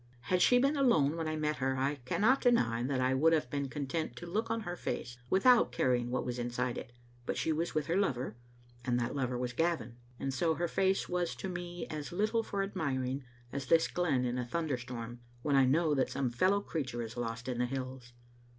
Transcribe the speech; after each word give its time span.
Had 0.21 0.41
she 0.41 0.57
been 0.57 0.75
alone 0.75 1.15
when 1.15 1.27
I 1.27 1.35
met 1.35 1.57
her 1.57 1.77
I 1.77 1.99
can 2.05 2.21
not 2.21 2.41
deny 2.41 2.81
that 2.81 2.99
I 2.99 3.13
would 3.13 3.33
have 3.33 3.51
been 3.51 3.69
content 3.69 4.15
to 4.15 4.25
look 4.25 4.49
on 4.49 4.61
her 4.61 4.75
face, 4.75 5.15
without 5.29 5.71
caring 5.71 6.09
what 6.09 6.25
was 6.25 6.39
inside 6.39 6.75
it; 6.75 6.91
but 7.27 7.37
she 7.37 7.51
was 7.51 7.75
with 7.75 7.85
her 7.85 7.95
lover, 7.95 8.35
and 8.83 8.99
that 8.99 9.15
lover 9.15 9.37
was 9.37 9.53
Gavin, 9.53 9.97
and 10.19 10.33
so 10.33 10.55
her 10.55 10.67
face 10.67 11.07
was 11.07 11.35
to 11.35 11.47
me 11.49 11.85
as 11.91 12.11
little 12.11 12.41
for 12.41 12.63
admiring 12.63 13.23
as 13.53 13.67
this 13.67 13.87
glen 13.87 14.25
in 14.25 14.39
a 14.39 14.45
thunderstorm, 14.47 15.19
when 15.43 15.55
I 15.55 15.65
know 15.65 15.93
that 15.93 16.09
some 16.09 16.31
fellow 16.31 16.61
creature 16.61 17.03
is 17.03 17.15
lost 17.15 17.47
on 17.47 17.59
the 17.59 17.67
hills. 17.67 18.11